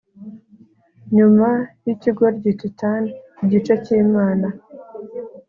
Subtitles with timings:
[1.15, 1.49] nyuma
[1.85, 3.03] yikigoryi Titan
[3.43, 4.47] igicecyimana